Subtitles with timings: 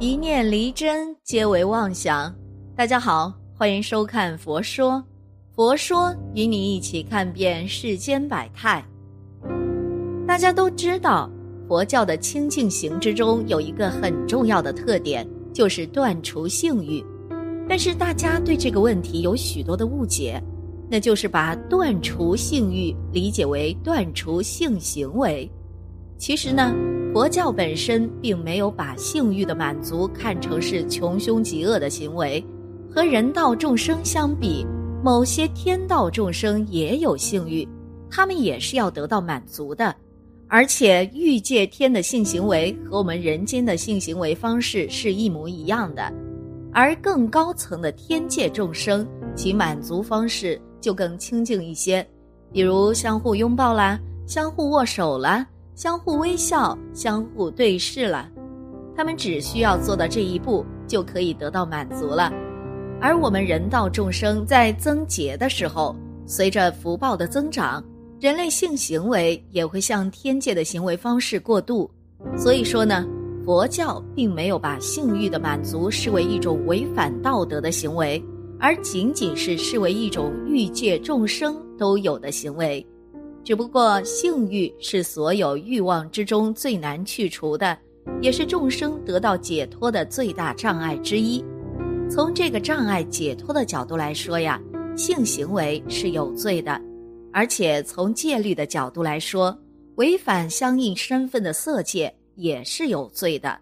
[0.00, 2.32] 一念离真，皆为妄想。
[2.76, 4.92] 大家好，欢迎收看《佛说》，
[5.56, 8.84] 佛说与你一起看遍世间百态。
[10.24, 11.28] 大家都知道，
[11.66, 17.04] 佛教的清净行之中有一个很重要的特点，就是断除性欲。
[17.68, 20.40] 但是大家对这个问题有许多的误解，
[20.88, 25.50] 那就是把断除性欲理解为断除性行为。
[26.18, 26.72] 其实呢。
[27.12, 32.44] 佛教本身并没有把性欲的满足看成是穷凶极恶的行为，
[32.90, 34.64] 和人道众生相比，
[35.02, 37.66] 某些天道众生也有性欲，
[38.10, 39.94] 他们也是要得到满足的，
[40.48, 46.12] 而且欲界天的性行为和我们人间的性行为方式是一模一样的，
[46.72, 52.06] 而更高层的天界众生，其满足方式就更清净一些，
[52.52, 55.44] 比如相互拥抱啦，相互握手啦。
[55.78, 58.28] 相互微笑，相互对视了，
[58.96, 62.32] 他们只需要做到这一步就可以得到满足了。
[63.00, 65.94] 而我们人道众生在增劫的时候，
[66.26, 67.80] 随着福报的增长，
[68.18, 71.88] 人类性行为也会向天界的行为方式过渡。
[72.36, 73.06] 所以说呢，
[73.44, 78.20] 佛教并没有把性欲的满足视为一种违反道德的行为，
[78.58, 82.84] 而仅仅是视为一种欲界众生都有的行为。
[83.48, 87.74] 只不过性欲是所有欲望之中最难去除的，
[88.20, 91.42] 也是众生得到解脱的最大障碍之一。
[92.10, 94.60] 从这个障碍解脱的角度来说呀，
[94.98, 96.78] 性行为是有罪的；
[97.32, 99.58] 而且从戒律的角度来说，
[99.94, 103.58] 违反相应身份的色戒也是有罪的。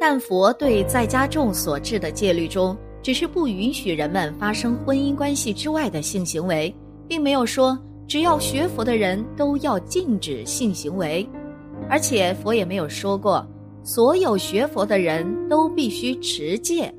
[0.00, 6.72] 但佛对在家众所制的戒律中，只是不允许人们发生婚姻关系之外的性行为，
[7.08, 7.76] 并没有说。
[8.12, 11.26] 只要学佛的人都要禁止性行为，
[11.88, 13.42] 而且佛也没有说过，
[13.82, 16.94] 所有学佛的人都必须持戒。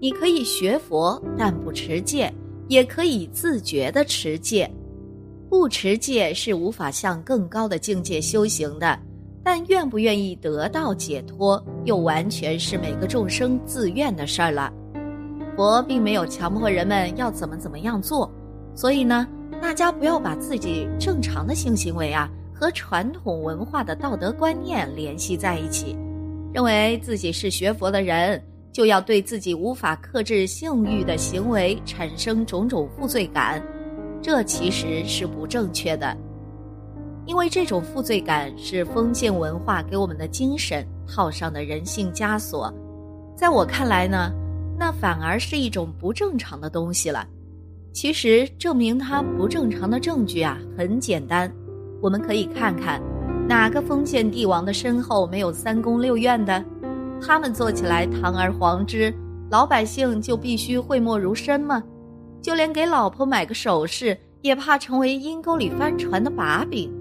[0.00, 2.28] 你可以学佛，但不持戒；
[2.66, 4.68] 也可以自觉的持戒。
[5.48, 8.98] 不持戒是无法向更高的境界修行的，
[9.44, 14.72] 但愿不愿意得到解脱，又完全是每个众生自愿的事儿了。
[15.54, 18.28] 佛并没有强迫人们要怎么怎么样做，
[18.74, 19.28] 所以呢。
[19.60, 25.96] 大家不要把自己正常的性行为啊和传统文化的道德观念联系在一起，
[26.52, 33.62] 认为自己是学佛的人就要对自己无法克制性欲的行为产生种种负罪感，
[34.22, 36.16] 这其实是不正确的，
[37.26, 42.72] 因为这种负罪感是封建文化给我们的精神套上的人性枷锁，
[43.36, 44.32] 在我看来呢，
[44.78, 47.26] 那反而是一种不正常的东西了。
[47.96, 51.50] 其实证明他不正常的证据啊很简单，
[52.02, 53.00] 我们可以看看
[53.48, 56.62] 哪个封建帝王的身后没有三宫六院的，
[57.22, 59.10] 他们做起来堂而皇之，
[59.50, 61.82] 老百姓就必须讳莫如深吗？
[62.42, 66.92] 就连给老婆买个首饰也怕成为阴沟里翻船的把柄。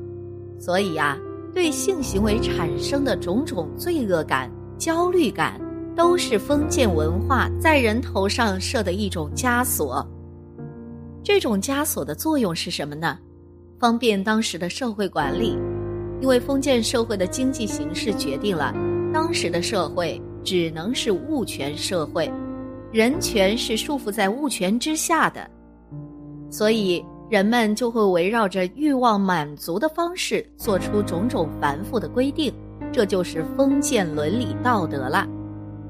[0.62, 1.18] 所以呀，
[1.54, 5.60] 对性行为产生的种种罪恶感、焦虑感，
[5.94, 10.02] 都是封建文化在人头上设的一种枷锁。
[11.26, 13.18] 这种枷锁的作用是什么呢？
[13.80, 15.58] 方便当时的社会管理，
[16.22, 18.72] 因为封建社会的经济形势决定了
[19.12, 22.32] 当时的社会只能是物权社会，
[22.92, 25.50] 人权是束缚在物权之下的，
[26.52, 32.54] 所以人们就会围绕着欲望满足的方式做出种种繁复的规定，
[32.94, 35.28] 这就是封建伦理道德了。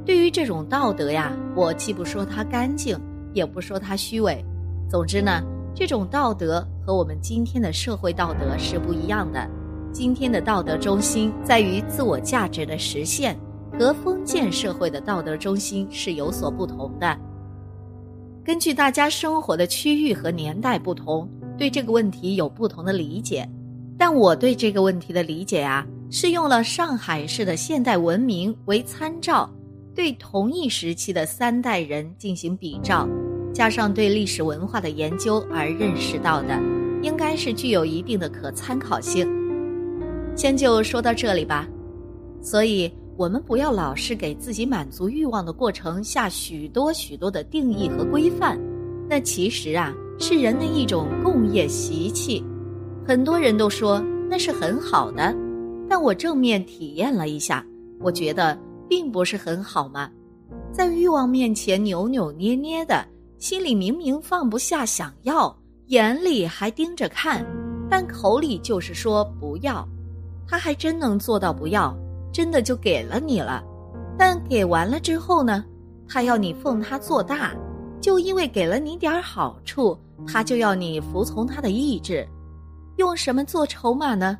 [0.05, 2.97] 对于这种道德呀，我既不说它干净，
[3.33, 4.41] 也不说它虚伪。
[4.87, 5.41] 总之呢，
[5.73, 9.49] 这种道德和我们今天的社会道德是不一样的。
[9.91, 13.37] 今天的道德中心在于自我价值的实现，
[13.79, 17.17] 和封建社会的道德中心是有所不同的。
[18.43, 23.47] 根据大家生活的区域和年代不同，对这个问题有不同的理解。
[23.97, 29.49] 但我对这个问题的理解啊，是用了上海市的现代文明为参照，
[29.95, 33.07] 对同一时期的三代人进行比照。
[33.55, 36.61] 加上对历史文化的研究而认识到的，
[37.01, 39.25] 应该是具有一定的可参考性。
[40.35, 41.65] 先就说到这里吧。
[42.41, 48.59] 所以，我们不要老是给自己满足欲望的过程下许多许多的定义和规范，
[49.09, 52.43] 那其实啊是人的一种共业习气。
[53.07, 55.33] 很多人都说那是很好的，
[55.87, 57.65] 但我正面体验了一下，
[58.01, 58.59] 我觉得
[58.89, 60.09] 并不是很好嘛。
[60.73, 63.14] 在欲望面前扭扭捏捏的。
[63.37, 65.55] 心里明明放不下，想要，
[65.87, 67.45] 眼里还盯着看，
[67.89, 69.87] 但口里就是说不要。
[70.47, 71.95] 他还真能做到不要，
[72.31, 73.63] 真的就给了你了。
[74.17, 75.65] 但给完了之后呢，
[76.07, 77.53] 他要你奉他做大，
[77.99, 82.25] 就因为给了你点好处，他就要你服从他的意志，
[82.97, 84.37] 用什么做筹码呢？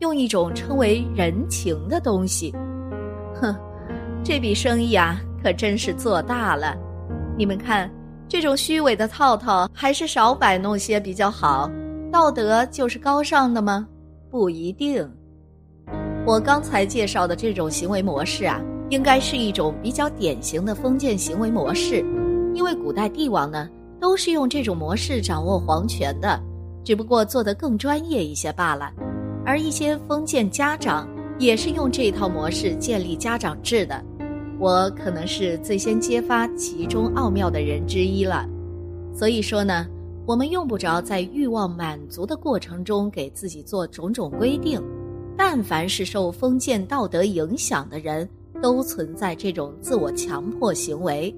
[0.00, 2.52] 用一种称为人情的东西。
[3.40, 3.54] 哼，
[4.24, 6.76] 这笔生意啊，可真是做大了。
[7.38, 7.88] 你们看，
[8.32, 11.70] 这种虚伪的套套，还是少摆弄些比较好。
[12.10, 13.86] 道德就是高尚的吗？
[14.30, 15.06] 不一定。
[16.26, 18.58] 我刚才介绍的这种行为模式啊。
[18.88, 22.04] 应该是一种比较典型的封建行为模式，
[22.54, 23.68] 因为古代帝王呢
[24.00, 26.40] 都是用这种模式掌握皇权的，
[26.84, 28.90] 只不过做得更专业一些罢了。
[29.44, 31.06] 而一些封建家长
[31.38, 34.02] 也是用这套模式建立家长制的。
[34.62, 38.48] 我可能是最先揭发其中奥妙的人之一了。
[39.12, 39.86] 所以说呢，
[40.24, 44.80] 我们用不着在欲望满足的过程中给自己做种种规定。
[45.36, 48.28] 但凡是受封建道德影响的人。
[48.60, 51.34] 都存在这种自我强迫行为。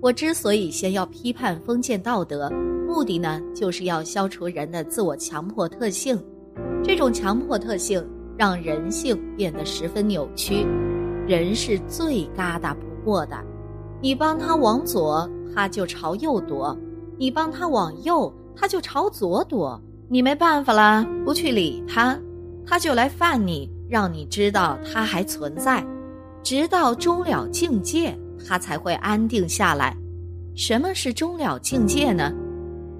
[0.00, 2.48] 我之所以先要批判封建道德，
[2.88, 6.18] 目的呢，就是要消除人的自我强迫特性。
[6.82, 8.02] 这种强迫特性
[8.38, 10.66] 让人性变得十分扭曲。
[11.26, 13.36] 人是最疙瘩不过的，
[14.00, 16.76] 你帮他往左，他就朝右躲；
[17.18, 19.80] 你帮他往右，他就朝左躲。
[20.08, 22.16] 你没办法啦，不去理他，
[22.64, 25.84] 他就来犯你，让你知道他还存在。
[26.44, 29.96] 直到终了境界，他才会安定下来。
[30.54, 32.32] 什么是终了境界呢？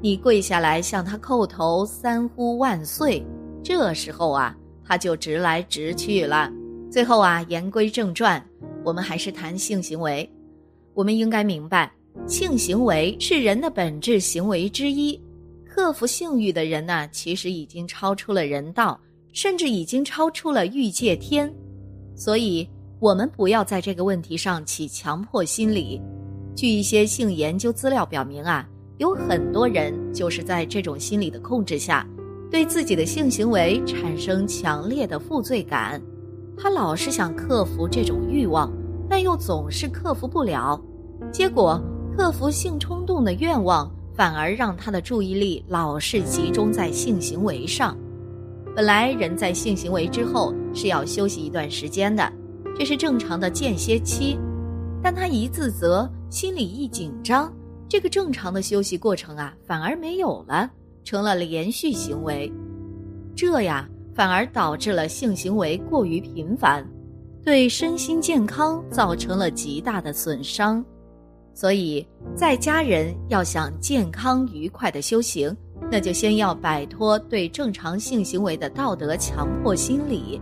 [0.03, 3.25] 你跪下来向他叩头，三呼万岁，
[3.63, 6.51] 这时候啊，他就直来直去了。
[6.91, 8.45] 最后啊，言归正传，
[8.85, 10.29] 我们还是谈性行为。
[10.95, 11.93] 我们应该明白，
[12.27, 15.21] 性行为是人的本质行为之一。
[15.65, 18.99] 克服性欲的人呢，其实已经超出了人道，
[19.33, 21.53] 甚至已经超出了欲界天。
[22.15, 22.69] 所以。
[22.99, 26.01] 我们不要在这个问题上起强迫心理。
[26.55, 28.67] 据一些性研究资料表明啊，
[28.97, 32.09] 有很多人就是在这种心理的控制下，
[32.51, 36.01] 对自己的性行为产生强烈的负罪感。
[36.57, 38.73] 他老是想克服这种欲望，
[39.09, 40.81] 但又总是克服不了。
[41.31, 41.81] 结果，
[42.17, 47.97] 克服性冲动的愿望反而让他的注意力老是集中在性行为上。
[48.75, 52.33] 本来人在性行为之后是要休息一段时间的。
[52.79, 54.39] 这是正常的间歇期，
[55.03, 57.51] 但他一自责，心里一紧张，
[57.89, 60.71] 这个正常的休息过程啊，反而没有了，
[61.05, 62.53] 成了连续行为，
[63.35, 66.83] 这呀，反而导致了性行为过于频繁，
[67.45, 70.83] 对身心健康造成了极大的损伤。
[71.53, 75.55] 所以，在家人要想健康愉快的修行，
[75.93, 80.41] 那就先要摆脱对正常性行为的道德强迫心理。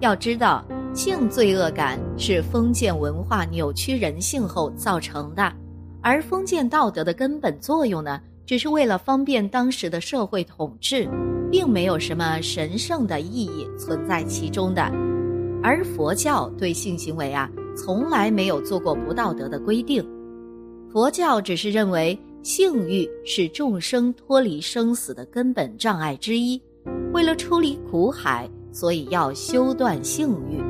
[0.00, 0.64] 要知道。
[0.94, 5.52] 性罪恶感是封建文化扭曲人性后造成的，
[6.00, 11.06] 而封建道德的根本作用呢，只是为了方便当时的社会统治，
[11.50, 14.82] 并没有什么神圣的意义存在其中的。
[15.62, 20.06] 而佛教对性行为啊，从来没有做过不道德的规定，
[20.92, 26.60] 佛教只是认为性欲是众生脱离生死的根本障碍之一，
[27.12, 30.62] 为了出离苦海，所以要修断性欲。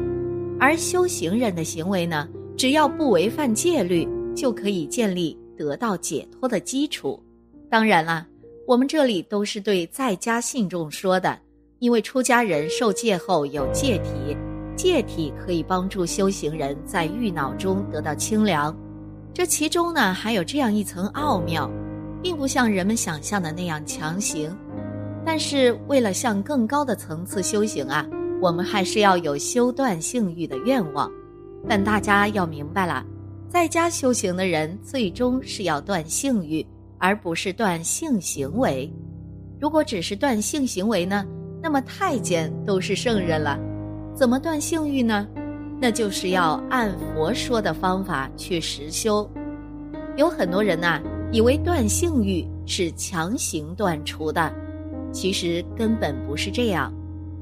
[0.59, 7.23] 而修行人的行为呢，只要不违反戒律，就可以建立得到解脱的基础。
[7.69, 8.27] 当然了，
[8.67, 11.39] 我们这里都是对在家信众说的，
[11.79, 14.37] 因为出家人受戒后有戒体，
[14.77, 18.77] 戒体可以帮助修行人在欲恼中得到清凉。
[19.33, 21.71] 这其中呢，还有这样一层奥妙，
[22.23, 24.55] 并不像人们想象的那样强行。
[25.25, 28.07] 但是为了向更高的层次修行啊。
[28.39, 31.11] 我们还是要有修断性欲的愿望，
[31.67, 33.03] 但大家要明白了，
[33.49, 36.65] 在家修行的人最终是要断性欲，
[36.99, 38.91] 而不是断性行为。
[39.61, 41.25] 如果只是断性行为呢，
[41.63, 43.59] 那么太监都是圣人了，
[44.15, 45.27] 怎么断性欲呢？
[45.81, 49.29] 那就是要按佛说的方法去实修。
[50.17, 54.51] 有很多人呐，以为断性欲是强行断除的，
[55.13, 56.93] 其实根本不是这样。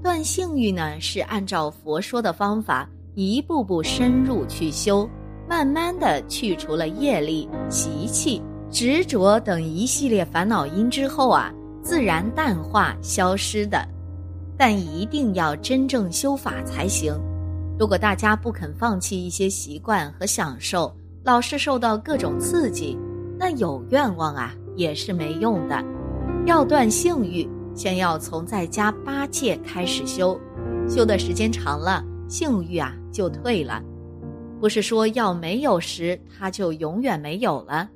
[0.03, 5.09] 断性欲呢，是按照佛说的方法，一步步深入去修，
[5.49, 8.43] 慢慢的去除了业力、习气、
[8.75, 13.87] 执着等一系列烦恼因之后啊，自然淡化消失的。
[14.57, 17.15] 但一定要真正修法才行。
[17.79, 22.99] 如果大家不肯放弃一些习惯和享受，老是受到各种刺激，
[23.39, 25.81] 那有愿望啊也是没用的。
[26.45, 27.49] 要断性欲。
[27.77, 30.37] 先要从在家八戒开始修，
[30.89, 33.81] 修的时间长了，性欲啊就退了。
[34.61, 37.89] 不是说要没有时它就永远没有了，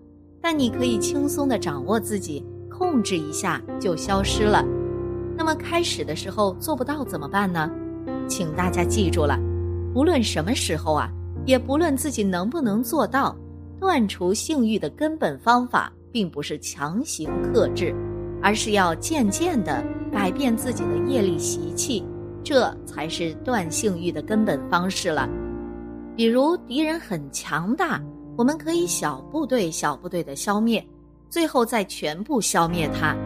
[0.51, 4.65] 但你可以轻松的掌握自己，控制一下就消失了。
[5.37, 7.71] 那么开始的时候做不到怎么办呢？
[8.27, 9.39] 请大家记住了，
[9.95, 11.11] 无论什么时候啊，
[11.45, 13.37] 也不论自己能不能做到，
[13.79, 17.95] 断除性欲的根本方法并不是强行克制，
[18.43, 22.03] 而是要渐渐的改变自己的业力习气，
[22.43, 25.29] 这才是断性欲的根本方式了。
[26.17, 28.01] 比如敌人很强大，
[28.39, 30.83] 我们可以小部队小部队的消灭，
[31.29, 33.17] 最后再全部消灭它。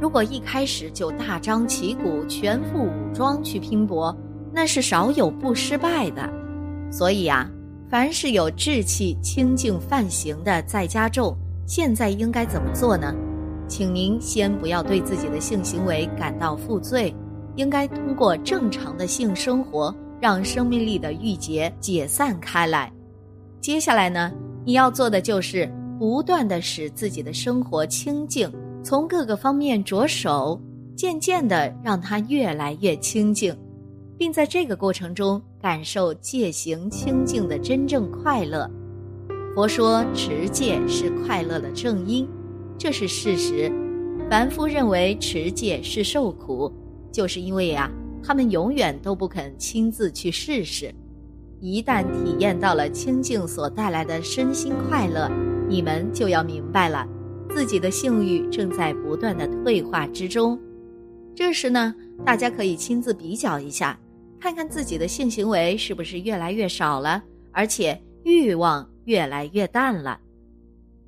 [0.00, 4.16] 如果一开始就大张旗鼓、全副武装去拼搏，
[4.52, 6.32] 那是少有不失败的。
[6.92, 7.50] 所以啊，
[7.90, 13.12] 凡是有志气、清净犯行的在家众，现在应该怎么做呢？
[13.66, 17.12] 请您先不要对自己的性行为感到负罪，
[17.56, 19.92] 应该通过正常的性生活。
[20.20, 22.92] 让生命力的郁结解散开来。
[23.60, 24.30] 接下来呢，
[24.64, 28.50] 你要做的就是不断的使自己的生活清净，
[28.82, 30.60] 从各个方面着手，
[30.96, 33.56] 渐渐的让它越来越清净，
[34.16, 38.70] 并在这个过程中感受戒行清净的真正快乐。
[39.54, 42.28] 佛说持戒是快乐的正因，
[42.78, 43.70] 这是事实。
[44.30, 46.72] 凡夫认为持戒是受苦，
[47.10, 47.90] 就是因为呀。
[48.24, 50.94] 他们永远都不肯亲自去试试，
[51.64, 55.30] 一旦体验到了清净所带来的身心快乐，
[55.68, 57.06] 你们就要明白了，
[57.54, 60.58] 自己的性欲正在不断的退化之中。
[61.36, 63.96] 这时呢，大家可以亲自比较一下，
[64.40, 70.18] 看看自己的性行为是不是越来越少了，而且欲望越来越淡了。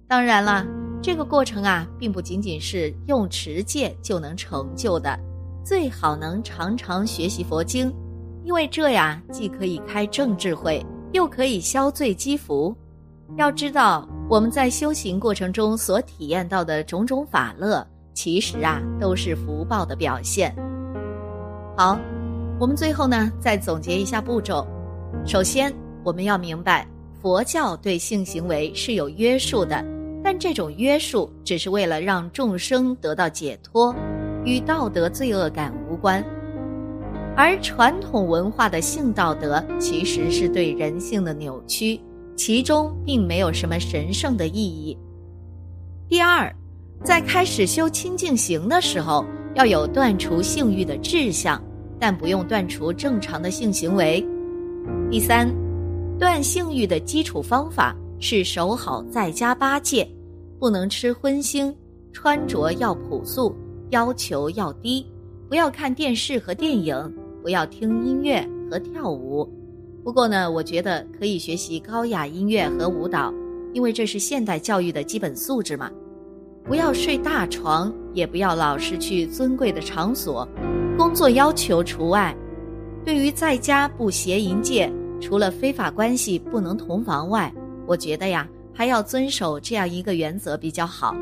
[0.06, 0.64] 当然了，
[1.02, 5.18] 这个过程啊，并不仅仅是用持戒就能成就的。
[5.64, 7.92] 最好能常常学习佛经，
[8.44, 12.76] 因为这呀既可以开正智慧，又可以消罪积福。
[13.36, 20.54] 要知道，我们在修行过程中所体验到的种种法乐，其实啊都是福报的表现。
[21.74, 21.98] 好，
[22.60, 24.64] 我们最后呢再总结一下步骤。
[25.24, 25.72] 首先，
[26.04, 26.86] 我们要明白
[27.22, 29.82] 佛教对性行为是有约束的，
[30.22, 33.94] 但这种约束只是为了让众生得到解脱。
[34.44, 36.22] 与道德罪恶感无关，
[37.36, 42.00] 而传统文化的性道德其实是对人性的扭曲，
[42.36, 44.96] 其中并没有什么神圣的意义。
[46.08, 46.54] 第二，
[47.02, 49.24] 在开始修清净行的时候，
[49.54, 51.60] 要有断除性欲的志向，
[51.98, 54.24] 但不用断除正常的性行为。
[55.10, 55.52] 第三，
[56.18, 60.08] 断性欲的基础方法是守好在家八戒，
[60.60, 61.74] 不能吃荤腥，
[62.12, 63.54] 穿着要朴素。
[63.90, 65.06] 要求要低，
[65.48, 66.96] 不要看电视和电影，
[67.44, 69.46] 不要听音乐和跳舞。
[70.02, 73.30] 不过呢，我觉得可以学习高雅音乐和舞蹈，
[73.74, 75.90] 因为这是现代教育的基本素质嘛。
[76.64, 80.48] 不要睡大床，也不要老是去尊贵的场所，
[80.96, 82.34] 工作要求除外。
[83.04, 87.52] 对于在家不邪淫戒，除了非法关系不能同房外，
[87.86, 91.14] 我觉得呀，还要遵守这样一个原则比较好。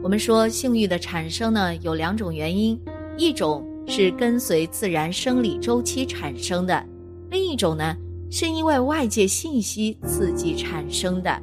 [0.00, 2.80] 我们说性欲的产生呢，有两种原因，
[3.18, 6.84] 一种是跟随自然生理周期产生的，
[7.30, 7.96] 另一种呢
[8.30, 11.40] 是因为外界信息刺激产生的。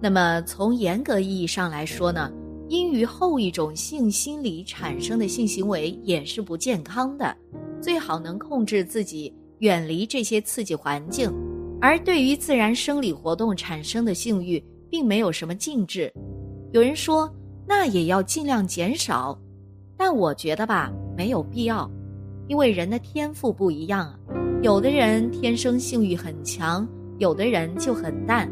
[0.00, 2.30] 那么从严格意义上来说呢，
[2.68, 7.36] 因于后一种性心理产生的性行为也是不健康的，
[7.80, 11.32] 最好能控制自己远离这些刺激环境。
[11.80, 16.12] 而对于自然生理活动产生的性欲，并没有什么禁制。
[16.72, 17.32] 有人说。
[17.68, 19.36] 那也要尽量减少，
[19.96, 21.90] 但我觉得吧，没有必要，
[22.48, 24.18] 因为人的天赋不一样啊。
[24.62, 26.86] 有的人天生性欲很强，
[27.18, 28.50] 有的人就很淡。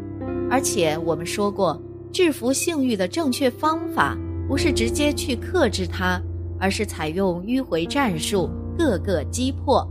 [0.50, 1.80] 而且我们说过，
[2.12, 4.16] 制服性欲的正确方法
[4.46, 6.20] 不是直接去克制它，
[6.60, 9.86] 而是采用迂回战术，各个击破。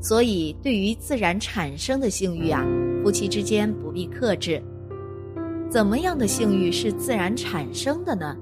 [0.00, 2.62] 所以，对于自然产生的性欲啊，
[3.02, 4.62] 夫妻之间不必克制。
[5.70, 8.36] 怎么样的性欲是自然产生的呢？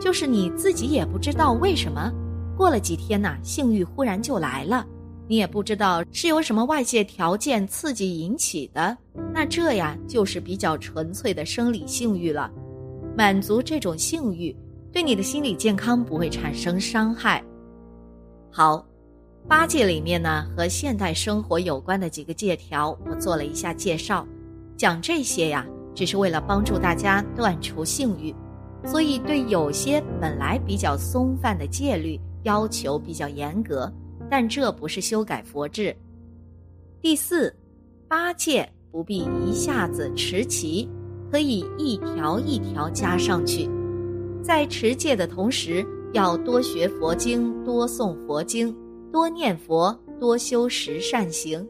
[0.00, 2.10] 就是你自己也不知道为什么，
[2.56, 4.86] 过了几天呐，性欲忽然就来了，
[5.26, 8.96] 你也不知道是由什么外界条件刺激引起的，
[9.32, 12.50] 那这呀就是比较纯粹的生理性欲了。
[13.16, 14.54] 满足这种性欲，
[14.92, 17.42] 对你的心理健康不会产生伤害。
[18.50, 18.86] 好，
[19.48, 24.26] 八戒里面呢和现代生活有关的几个戒条，我做了一下介绍，
[24.76, 28.34] 讲这些呀，只是为了帮助大家断除性欲。
[28.86, 33.92] 所以，对有些本来比较松泛的戒律要求比较严格，
[34.30, 35.94] 但这不是修改佛制。
[37.02, 37.54] 第四，
[38.08, 40.88] 八戒不必一下子持齐，
[41.30, 43.68] 可以一条一条加上去。
[44.42, 48.74] 在持戒的同时，要多学佛经，多诵佛经，
[49.10, 51.66] 多念佛，多修十善行，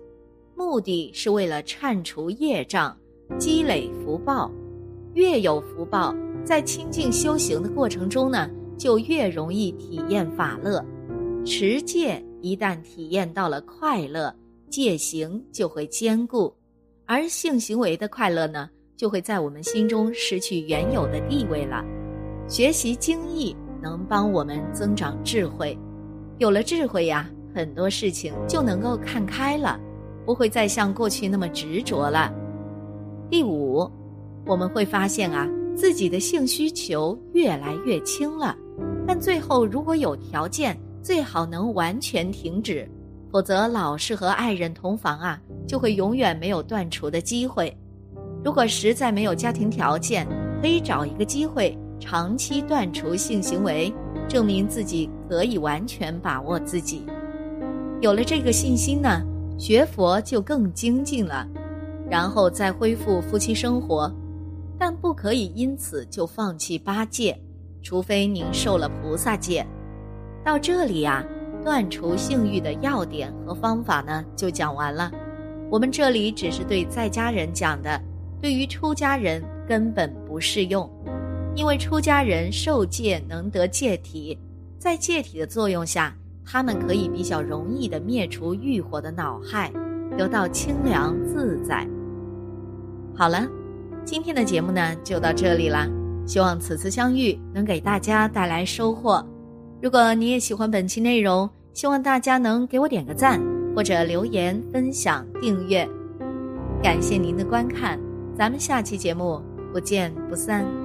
[0.55, 2.97] 目的是为了铲除业障，
[3.39, 4.51] 积累福报。
[5.15, 6.15] 越有福报，
[6.45, 10.85] 在清净修行的过程中呢，就越容易体验法乐。
[11.45, 14.35] 持戒一旦体验到了快乐，
[14.71, 16.55] 戒行就会坚固，
[17.07, 21.85] 而性行为的快乐呢，就会在我们心中失去原有的地位了。
[22.49, 25.79] 学习经义能帮我们增长智慧，
[26.39, 29.79] 有了智慧呀，很多事情就能够看开了，
[30.25, 32.33] 不会再像过去那么执着了。
[33.31, 33.91] 第五。
[34.47, 38.55] 我们会发现啊，自己的性需求越来越轻了，
[39.07, 42.89] 但最后如果有条件，最好能完全停止，
[43.31, 47.77] 否则老是和爱人同房啊，就会永远没有断除的机会。
[48.43, 50.27] 如果实在没有家庭条件，
[50.61, 53.93] 可以找一个机会长期断除性行为，
[54.29, 57.05] 证明自己可以完全把握自己。
[58.01, 59.23] 有了这个信心呢，
[59.59, 61.47] 学佛就更精进了，
[62.11, 64.13] 然后再恢复夫妻生活。
[64.79, 67.39] 但不可以因此就放弃八戒，
[67.85, 69.65] 除非您受了菩萨戒。
[70.43, 71.23] 到这里呀，
[71.63, 75.13] 断除性欲的要点和方法呢就讲完了。
[75.71, 78.01] 我们这里只是对在家人讲的，
[78.41, 80.91] 对于出家人根本不适用，
[81.55, 84.39] 因为出家人受戒能得戒体，
[84.79, 89.71] 在戒体的作用下，他们可以比较容易的灭除欲火的恼害，
[90.17, 91.87] 得到清凉自在。
[93.15, 93.47] 好了。
[94.07, 95.89] 今天的节目呢就到这里啦，
[96.27, 99.25] 希望此次相遇能给大家带来收获。
[99.83, 103.41] 如果你也喜欢本期内容，希望大家能给我点个赞，
[103.75, 105.87] 或者留言、分享、订阅。
[106.83, 107.99] 感谢您的观看，
[108.37, 110.84] 咱们下期节目不见不散。